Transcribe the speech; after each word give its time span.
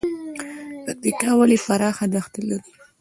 پکتیکا 0.83 1.31
ولې 1.39 1.57
پراخه 1.65 2.05
دښتې 2.13 2.41
لري؟ 2.49 2.69